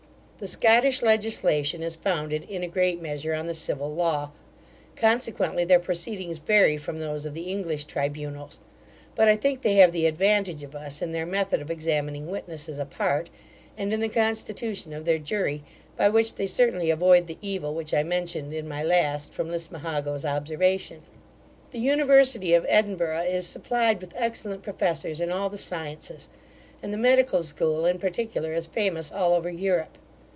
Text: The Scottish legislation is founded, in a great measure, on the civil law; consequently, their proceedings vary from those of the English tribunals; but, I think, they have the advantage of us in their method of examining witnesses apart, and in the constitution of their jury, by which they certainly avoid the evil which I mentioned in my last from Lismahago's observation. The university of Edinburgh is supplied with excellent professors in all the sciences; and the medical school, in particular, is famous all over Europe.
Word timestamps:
The 0.41 0.47
Scottish 0.47 1.03
legislation 1.03 1.83
is 1.83 1.95
founded, 1.95 2.45
in 2.45 2.63
a 2.63 2.67
great 2.67 2.99
measure, 2.99 3.35
on 3.35 3.45
the 3.45 3.53
civil 3.53 3.93
law; 3.93 4.31
consequently, 4.95 5.63
their 5.65 5.77
proceedings 5.77 6.39
vary 6.39 6.77
from 6.77 6.97
those 6.97 7.27
of 7.27 7.35
the 7.35 7.43
English 7.43 7.83
tribunals; 7.85 8.57
but, 9.13 9.27
I 9.27 9.35
think, 9.35 9.61
they 9.61 9.75
have 9.75 9.91
the 9.91 10.07
advantage 10.07 10.63
of 10.63 10.73
us 10.75 10.99
in 10.99 11.11
their 11.11 11.27
method 11.27 11.61
of 11.61 11.69
examining 11.69 12.25
witnesses 12.25 12.79
apart, 12.79 13.29
and 13.77 13.93
in 13.93 13.99
the 13.99 14.09
constitution 14.09 14.93
of 14.93 15.05
their 15.05 15.19
jury, 15.19 15.61
by 15.95 16.09
which 16.09 16.33
they 16.33 16.47
certainly 16.47 16.89
avoid 16.89 17.27
the 17.27 17.37
evil 17.39 17.75
which 17.75 17.93
I 17.93 18.01
mentioned 18.01 18.51
in 18.51 18.67
my 18.67 18.81
last 18.81 19.35
from 19.35 19.47
Lismahago's 19.51 20.25
observation. 20.25 21.03
The 21.69 21.77
university 21.77 22.55
of 22.55 22.65
Edinburgh 22.67 23.25
is 23.29 23.45
supplied 23.45 24.01
with 24.01 24.15
excellent 24.17 24.63
professors 24.63 25.21
in 25.21 25.31
all 25.31 25.49
the 25.51 25.59
sciences; 25.59 26.29
and 26.81 26.91
the 26.91 26.97
medical 26.97 27.43
school, 27.43 27.85
in 27.85 27.99
particular, 27.99 28.53
is 28.53 28.65
famous 28.65 29.11
all 29.11 29.35
over 29.35 29.47
Europe. 29.51 29.99